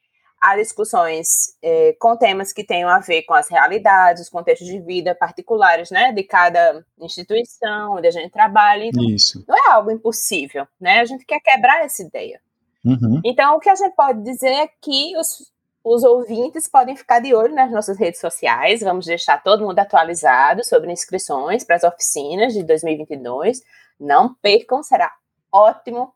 [0.42, 4.80] a discussões eh, com temas que tenham a ver com as realidades, os contextos de
[4.80, 8.84] vida particulares, né, de cada instituição onde a gente trabalha.
[8.84, 9.44] Então, Isso.
[9.46, 10.98] não é algo impossível, né?
[10.98, 12.40] A gente quer quebrar essa ideia.
[12.84, 13.20] Uhum.
[13.24, 15.48] Então, o que a gente pode dizer é que os,
[15.84, 18.80] os ouvintes podem ficar de olho nas nossas redes sociais.
[18.80, 23.62] Vamos deixar todo mundo atualizado sobre inscrições para as oficinas de 2022.
[24.00, 25.08] Não percam, será
[25.52, 26.12] ótimo.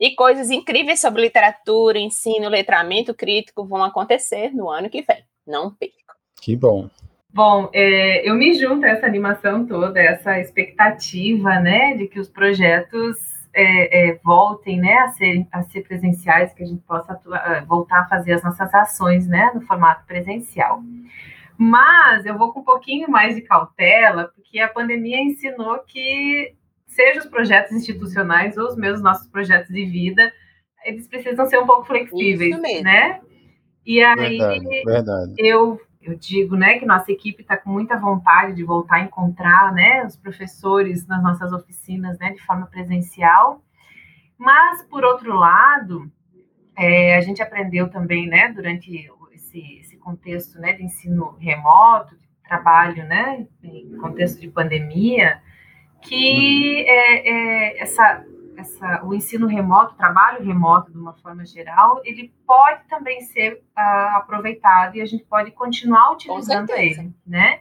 [0.00, 5.24] E coisas incríveis sobre literatura, ensino, letramento crítico vão acontecer no ano que vem.
[5.46, 6.14] Não percam.
[6.40, 6.88] Que bom.
[7.32, 12.28] Bom, é, eu me junto a essa animação toda, essa expectativa, né, de que os
[12.28, 13.16] projetos
[13.52, 18.02] é, é, voltem né, a, ser, a ser presenciais, que a gente possa atuar, voltar
[18.02, 20.80] a fazer as nossas ações né, no formato presencial.
[21.56, 26.54] Mas eu vou com um pouquinho mais de cautela, porque a pandemia ensinou que,
[26.94, 30.32] seja os projetos institucionais ou os meus nossos projetos de vida,
[30.84, 33.20] eles precisam ser um pouco flexíveis, né?
[33.84, 35.34] E aí verdade, verdade.
[35.38, 39.72] eu eu digo, né, que nossa equipe está com muita vontade de voltar a encontrar,
[39.72, 43.62] né, os professores nas nossas oficinas, né, de forma presencial.
[44.36, 46.12] Mas, por outro lado,
[46.76, 52.28] é, a gente aprendeu também, né, durante esse, esse contexto, né, de ensino remoto, de
[52.46, 55.40] trabalho, né, em contexto de pandemia,
[56.04, 58.24] que é, é, essa
[58.56, 63.62] essa, o ensino remoto, o trabalho remoto de uma forma geral, ele pode também ser
[63.76, 67.60] uh, aproveitado e a gente pode continuar utilizando ele, né?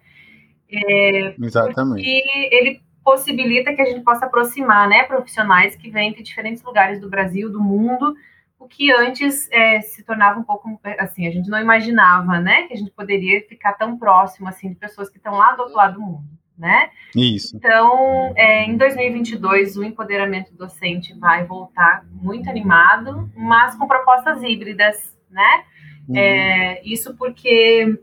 [0.72, 2.08] É, Exatamente.
[2.08, 7.02] E ele possibilita que a gente possa aproximar, né, profissionais que vêm de diferentes lugares
[7.02, 8.16] do Brasil, do mundo,
[8.58, 12.74] o que antes é, se tornava um pouco assim, a gente não imaginava, né, que
[12.74, 15.96] a gente poderia ficar tão próximo assim de pessoas que estão lá do outro lado
[15.96, 16.90] do mundo né?
[17.16, 17.56] Isso.
[17.58, 25.18] Então, é, em 2022, o empoderamento docente vai voltar muito animado, mas com propostas híbridas,
[25.30, 25.64] né?
[26.08, 26.18] Uhum.
[26.18, 28.00] É, isso porque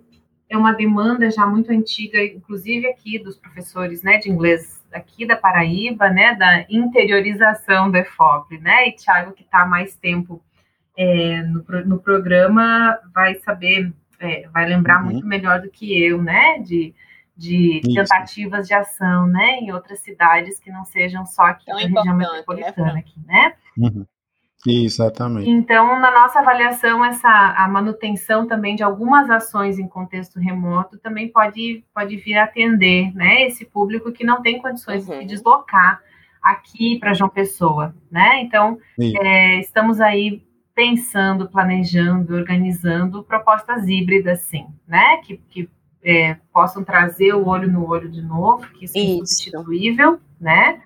[0.49, 5.37] é uma demanda já muito antiga, inclusive aqui dos professores, né, de inglês aqui da
[5.37, 8.89] Paraíba, né, da interiorização do EFOP, né?
[8.89, 10.43] E Thiago, que está mais tempo
[10.97, 15.13] é, no, no programa, vai saber, é, vai lembrar uhum.
[15.13, 16.59] muito melhor do que eu, né?
[16.59, 16.93] De
[17.41, 17.95] de Isso.
[17.95, 22.05] tentativas de ação, né, em outras cidades que não sejam só aqui Tão na região
[22.05, 22.99] né, metropolitana, né?
[23.01, 23.55] aqui, né?
[23.79, 24.07] Uhum.
[24.67, 25.49] Exatamente.
[25.49, 31.29] Então, na nossa avaliação, essa a manutenção também de algumas ações em contexto remoto também
[31.29, 35.15] pode, pode vir a atender, né, esse público que não tem condições uhum.
[35.15, 36.03] de se deslocar
[36.43, 38.43] aqui para João Pessoa, né?
[38.43, 40.43] Então, é, estamos aí
[40.75, 45.19] pensando, planejando, organizando propostas híbridas, sim, né?
[45.25, 45.71] Que, que
[46.03, 50.83] é, possam trazer o olho no olho de novo, que isso, é insubstituível, né?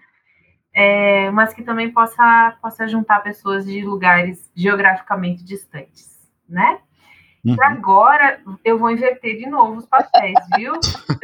[0.72, 6.80] É, mas que também possa, possa juntar pessoas de lugares geograficamente distantes, né?
[7.44, 7.54] Uhum.
[7.54, 10.72] E agora eu vou inverter de novo os papéis, viu?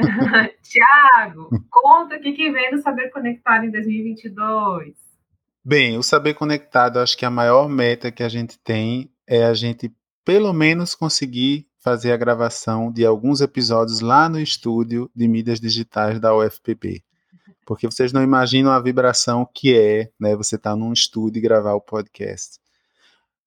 [0.63, 4.95] Tiago, conta o que, que vem no Saber Conectado em 2022.
[5.65, 9.55] Bem, o Saber Conectado, acho que a maior meta que a gente tem é a
[9.55, 9.93] gente
[10.25, 16.21] pelo menos conseguir fazer a gravação de alguns episódios lá no estúdio de mídias digitais
[16.21, 17.03] da UFPB.
[17.67, 21.43] Porque vocês não imaginam a vibração que é, né, você estar tá num estúdio e
[21.43, 22.59] gravar o podcast.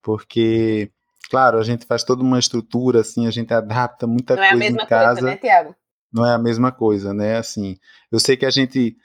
[0.01, 0.91] Porque,
[1.29, 4.67] claro, a gente faz toda uma estrutura, assim, a gente adapta muita não coisa é
[4.67, 5.19] em casa.
[5.19, 5.75] Coisa, né, Tiago?
[6.11, 7.37] Não é a mesma coisa, né?
[7.37, 7.77] Assim,
[8.11, 8.95] eu sei que a gente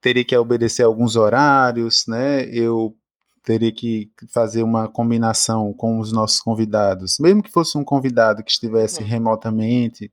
[0.00, 2.44] teria que obedecer alguns horários, né?
[2.46, 2.94] Eu
[3.44, 8.50] teria que fazer uma combinação com os nossos convidados, mesmo que fosse um convidado que
[8.50, 9.08] estivesse uhum.
[9.08, 10.10] remotamente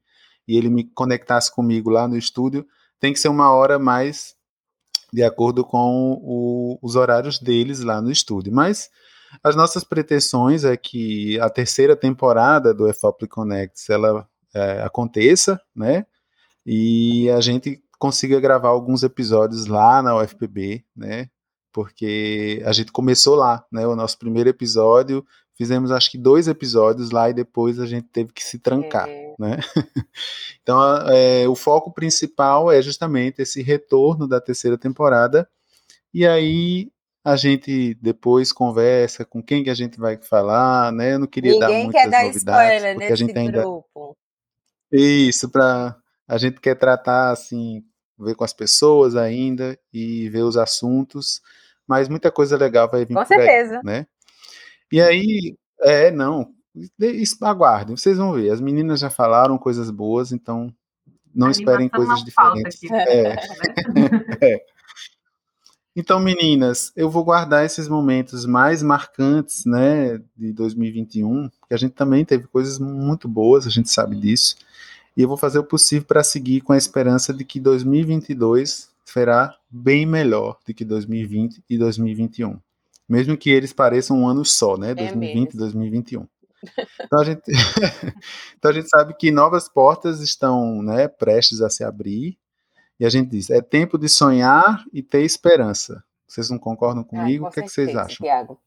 [0.48, 2.66] e ele me conectasse comigo lá no estúdio,
[3.00, 4.36] tem que ser uma hora mais
[5.14, 8.54] de acordo com o, os horários deles lá no estúdio.
[8.54, 8.90] Mas
[9.42, 16.06] as nossas pretensões é que a terceira temporada do EFOP Connects ela é, aconteça, né?
[16.66, 21.30] E a gente consiga gravar alguns episódios lá na UFPB, né?
[21.72, 23.86] Porque a gente começou lá, né?
[23.88, 28.32] O nosso primeiro episódio, fizemos acho que dois episódios lá e depois a gente teve
[28.34, 29.36] que se trancar, é.
[29.38, 29.58] né?
[30.62, 35.48] então, é, o foco principal é justamente esse retorno da terceira temporada
[36.14, 36.92] e aí
[37.24, 41.14] a gente depois conversa com quem que a gente vai falar, né?
[41.14, 44.18] Eu não queria Ninguém dar muitas quer dar novidades, spoiler porque a gente ainda grupo.
[44.92, 45.96] isso para
[46.28, 47.84] a gente quer tratar assim
[48.18, 51.42] ver com as pessoas ainda e ver os assuntos,
[51.92, 53.80] mas muita coisa legal vai vir com por certeza.
[53.80, 54.08] aí, né?
[54.90, 56.54] E aí É, não.
[57.42, 58.50] Aguardem, vocês vão ver.
[58.50, 60.74] As meninas já falaram coisas boas, então
[61.36, 62.82] não esperem coisas diferentes.
[62.90, 63.36] É.
[64.42, 64.66] é.
[65.94, 71.92] Então, meninas, eu vou guardar esses momentos mais marcantes, né, de 2021, porque a gente
[71.92, 74.56] também teve coisas muito boas, a gente sabe disso.
[75.18, 79.56] E eu vou fazer o possível para seguir com a esperança de que 2022 será
[79.70, 82.60] bem melhor do que 2020 e 2021.
[83.08, 84.96] Mesmo que eles pareçam um ano só, né?
[84.96, 86.28] 2020 e 2021.
[87.04, 87.42] Então a, gente,
[88.58, 92.38] então a gente sabe que novas portas estão né, prestes a se abrir.
[93.00, 96.04] E a gente diz: é tempo de sonhar e ter esperança.
[96.28, 97.46] Vocês não concordam comigo?
[97.46, 98.26] Ah, com o que, é que vocês acham?
[98.26, 98.60] Tiago.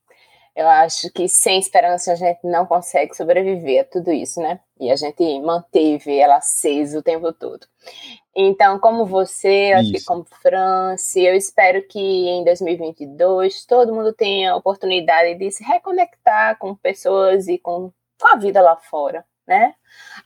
[0.56, 4.60] Eu acho que sem esperança a gente não consegue sobreviver a tudo isso, né?
[4.78, 7.66] E a gente manteve ela acesa o tempo todo.
[8.36, 14.52] Então, como você, acho que como Franci, eu espero que em 2022 todo mundo tenha
[14.52, 19.74] a oportunidade de se reconectar com pessoas e com, com a vida lá fora, né?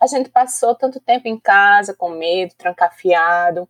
[0.01, 3.68] A gente passou tanto tempo em casa com medo, trancafiado,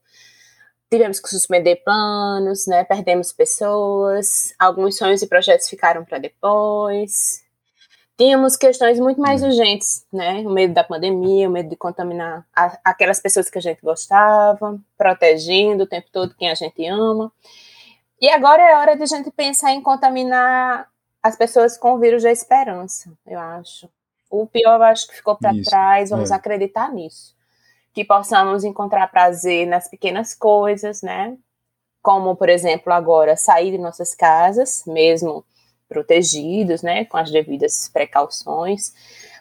[0.91, 2.85] tivemos que suspender planos, né?
[2.85, 7.45] Perdemos pessoas, alguns sonhos e projetos ficaram para depois.
[8.17, 9.47] Tínhamos questões muito mais hum.
[9.47, 10.41] urgentes, né?
[10.41, 14.79] O medo da pandemia, o medo de contaminar a, aquelas pessoas que a gente gostava,
[14.97, 17.31] protegendo o tempo todo quem a gente ama.
[18.21, 20.89] E agora é hora de a gente pensar em contaminar
[21.23, 23.89] as pessoas com o vírus da esperança, eu acho.
[24.31, 26.35] O pior, eu acho que ficou para trás, vamos é.
[26.35, 27.38] acreditar nisso
[27.99, 31.37] que possamos encontrar prazer nas pequenas coisas, né?
[32.01, 35.45] Como, por exemplo, agora sair de nossas casas, mesmo
[35.89, 38.93] protegidos, né, com as devidas precauções.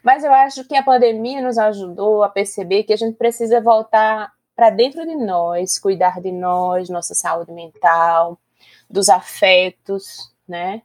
[0.04, 4.34] Mas eu acho que a pandemia nos ajudou a perceber que a gente precisa voltar
[4.56, 8.40] para dentro de nós, cuidar de nós, nossa saúde mental,
[8.90, 10.82] dos afetos, né?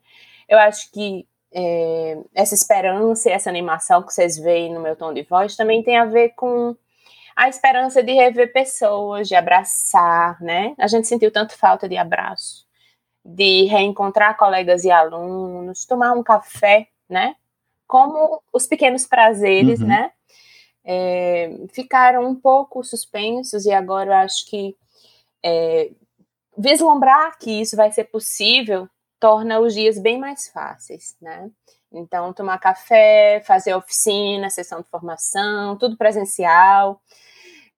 [0.47, 5.15] Eu acho que é, essa esperança e essa animação que vocês veem no meu tom
[5.15, 6.77] de voz também tem a ver com
[7.37, 10.75] a esperança de rever pessoas, de abraçar, né?
[10.79, 12.67] A gente sentiu tanto falta de abraço,
[13.25, 17.37] de reencontrar colegas e alunos, tomar um café, né?
[17.87, 19.89] Como os pequenos prazeres, uhum.
[19.89, 20.13] né?
[20.85, 24.77] É, ficaram um pouco suspensos e agora eu acho que
[25.45, 25.91] é,
[26.57, 28.89] vislumbrar que isso vai ser possível
[29.21, 31.49] torna os dias bem mais fáceis, né?
[31.93, 37.01] Então, tomar café, fazer oficina, sessão de formação, tudo presencial,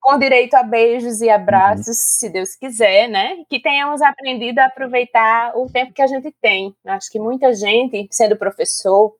[0.00, 1.94] com direito a beijos e abraços, uhum.
[1.94, 3.38] se Deus quiser, né?
[3.48, 6.76] Que tenhamos aprendido a aproveitar o tempo que a gente tem.
[6.84, 9.16] Acho que muita gente, sendo professor,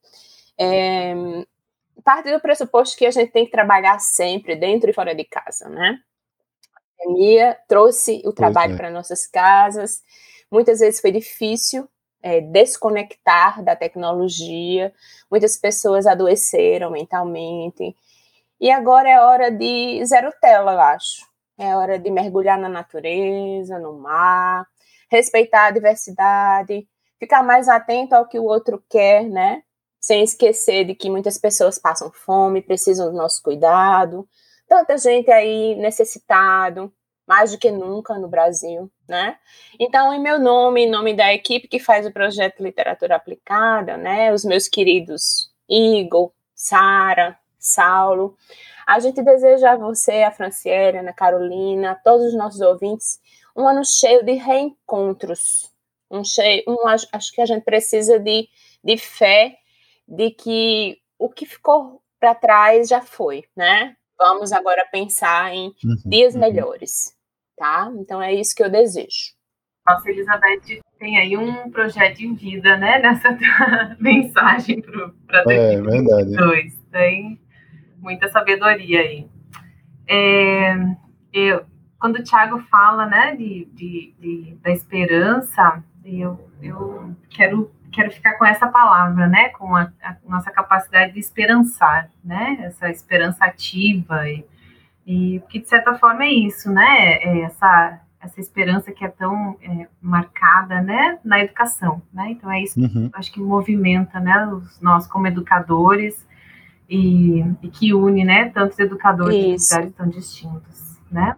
[0.59, 1.14] é,
[2.05, 5.68] parte do pressuposto que a gente tem que trabalhar sempre, dentro e fora de casa,
[5.70, 5.99] né?
[6.74, 8.76] A pandemia trouxe o trabalho é.
[8.76, 10.03] para nossas casas,
[10.51, 11.88] muitas vezes foi difícil,
[12.25, 14.95] é, desconectar da tecnologia.
[15.31, 17.95] Muitas pessoas adoeceram mentalmente.
[18.59, 21.27] E agora é hora de zero tela, eu acho.
[21.59, 24.66] É hora de mergulhar na natureza, no mar,
[25.11, 29.62] respeitar a diversidade, ficar mais atento ao que o outro quer, né?
[30.01, 34.27] Sem esquecer de que muitas pessoas passam fome, precisam do nosso cuidado.
[34.66, 36.91] Tanta gente aí necessitado,
[37.27, 39.37] mais do que nunca no Brasil, né?
[39.79, 44.33] Então, em meu nome, em nome da equipe que faz o projeto Literatura Aplicada, né,
[44.33, 48.37] os meus queridos Igor, Sara, Saulo,
[48.87, 53.18] a gente deseja a você, a Franciele, a Ana Carolina, a todos os nossos ouvintes,
[53.57, 55.72] um ano cheio de reencontros,
[56.11, 58.49] um cheio, um, acho que a gente precisa de,
[58.83, 59.57] de fé
[60.07, 63.97] de que o que ficou para trás já foi, né?
[64.18, 66.41] Vamos agora pensar em uhum, dias uhum.
[66.41, 67.13] melhores,
[67.57, 67.90] tá?
[67.98, 69.34] Então é isso que eu desejo.
[69.86, 72.98] Nossa, Elizabeth tem aí um projeto em vida, né?
[73.02, 73.36] Nessa
[74.00, 76.36] mensagem para É verdade.
[76.90, 77.40] Tem
[77.98, 79.28] muita sabedoria aí.
[80.09, 80.74] É,
[81.32, 81.64] eu,
[81.98, 88.36] quando o Tiago fala, né, de, de, de, da esperança, eu, eu quero quero ficar
[88.36, 94.28] com essa palavra, né, com a, a nossa capacidade de esperançar, né, essa esperança ativa
[94.28, 94.44] e,
[95.07, 99.55] e que de certa forma é isso, né, é essa essa esperança que é tão
[99.61, 103.11] é, marcada, né, na educação, né, então é isso uhum.
[103.11, 106.26] que acho que movimenta, né, os, nós como educadores
[106.88, 109.68] e, e que une, né, tantos educadores isso.
[109.68, 111.36] de lugares tão distintos, né,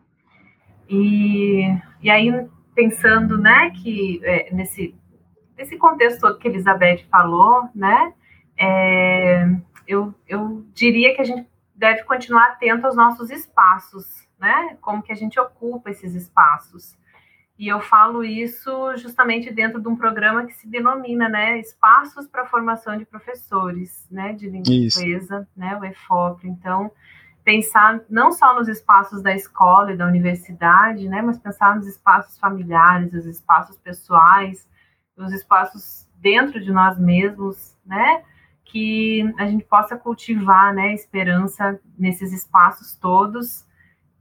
[0.88, 4.94] e, e aí pensando, né, que é, nesse
[5.58, 8.12] nesse contexto todo que a Elizabeth falou, né,
[8.56, 9.48] é,
[9.86, 11.46] eu, eu diria que a gente
[11.76, 14.06] deve continuar atento aos nossos espaços,
[14.38, 16.96] né, como que a gente ocupa esses espaços.
[17.58, 22.42] E eu falo isso justamente dentro de um programa que se denomina, né, Espaços para
[22.42, 25.00] a Formação de Professores, né, de língua isso.
[25.00, 26.46] inglesa, né, o EFOP.
[26.46, 26.90] Então,
[27.42, 32.38] pensar não só nos espaços da escola e da universidade, né, mas pensar nos espaços
[32.38, 34.68] familiares, os espaços pessoais,
[35.16, 38.22] os espaços dentro de nós mesmos, né,
[38.66, 43.64] que a gente possa cultivar, né, esperança nesses espaços todos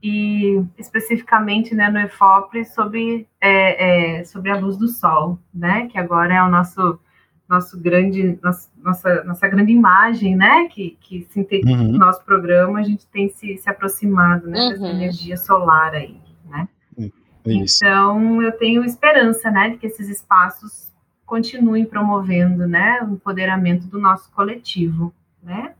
[0.02, 5.98] e especificamente né, no EFOP sobre, é, é, sobre a luz do sol, né, que
[5.98, 6.98] agora é o nosso
[7.48, 8.36] nosso grande
[8.82, 11.94] nossa nossa grande imagem, né, que que sintetiza uhum.
[11.94, 14.68] o nosso programa, a gente tem se, se aproximado né, uhum.
[14.70, 16.68] dessa energia solar aí, né?
[17.44, 17.84] Isso.
[17.84, 20.92] Então eu tenho esperança, né, de que esses espaços
[21.26, 25.12] continuem promovendo, né, o empoderamento do nosso coletivo,
[25.42, 25.74] né?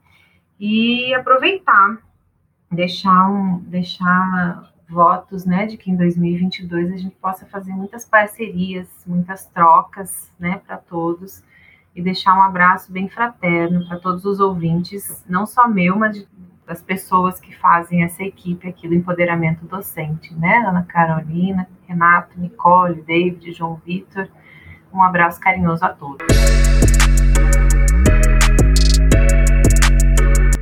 [0.58, 1.98] E aproveitar
[2.70, 8.88] deixar, um, deixar votos, né, de que em 2022 a gente possa fazer muitas parcerias,
[9.06, 11.42] muitas trocas, né, para todos
[11.94, 16.28] e deixar um abraço bem fraterno para todos os ouvintes, não só meu, mas de,
[16.66, 23.02] das pessoas que fazem essa equipe aqui do empoderamento docente, né, Ana Carolina, Renato, Nicole,
[23.02, 24.28] David, João Vitor,
[24.96, 26.26] um abraço carinhoso a todos.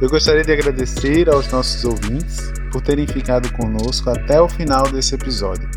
[0.01, 5.14] Eu gostaria de agradecer aos nossos ouvintes por terem ficado conosco até o final desse
[5.14, 5.68] episódio.